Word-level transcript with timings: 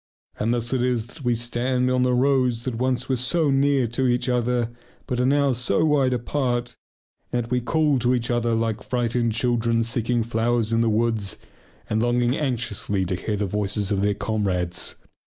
And 0.39 0.51
thus 0.51 0.73
it 0.73 0.81
is 0.81 1.05
that 1.05 1.23
we 1.23 1.35
stand 1.35 1.91
on 1.91 2.01
the 2.01 2.15
roads 2.15 2.63
that 2.63 2.73
once 2.73 3.07
were 3.07 3.15
so 3.15 3.51
near 3.51 3.87
each 3.99 4.27
other 4.27 4.71
but 5.05 5.19
are 5.19 5.27
now 5.27 5.53
so 5.53 5.85
wide 5.85 6.11
apart 6.13 6.75
and 7.31 7.43
that 7.43 7.51
we 7.51 7.61
call 7.61 7.99
to 7.99 8.15
each 8.15 8.31
other 8.31 8.55
like 8.55 8.81
frightened 8.81 9.33
children 9.33 9.83
seeking 9.83 10.23
flowers 10.23 10.73
in 10.73 10.81
the 10.81 10.89
woods 10.89 11.37
and 11.87 12.01
longing 12.01 12.35
anxiously 12.35 13.05
to 13.05 13.15
hear 13.15 13.37
the 13.37 13.45
voices 13.45 13.91
of 13.91 14.01
their 14.01 14.15
comrades. 14.15 14.95